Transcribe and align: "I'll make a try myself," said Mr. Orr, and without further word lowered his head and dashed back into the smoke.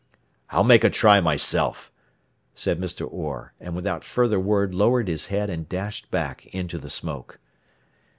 "I'll 0.49 0.63
make 0.63 0.83
a 0.83 0.89
try 0.89 1.19
myself," 1.21 1.91
said 2.55 2.79
Mr. 2.79 3.07
Orr, 3.07 3.53
and 3.59 3.75
without 3.75 4.03
further 4.03 4.39
word 4.39 4.73
lowered 4.73 5.07
his 5.07 5.27
head 5.27 5.47
and 5.47 5.69
dashed 5.69 6.09
back 6.09 6.47
into 6.47 6.79
the 6.79 6.89
smoke. 6.89 7.37